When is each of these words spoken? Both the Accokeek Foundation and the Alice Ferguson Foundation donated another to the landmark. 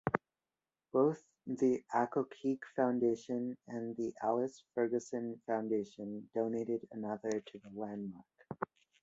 Both 0.91 1.21
the 1.45 1.83
Accokeek 1.93 2.61
Foundation 2.75 3.55
and 3.67 3.95
the 3.97 4.15
Alice 4.23 4.63
Ferguson 4.73 5.39
Foundation 5.45 6.27
donated 6.33 6.87
another 6.91 7.39
to 7.45 7.59
the 7.59 7.69
landmark. 7.79 8.25